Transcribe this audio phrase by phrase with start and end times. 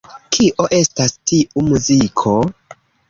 [0.35, 2.35] Kio estas tiu muziko?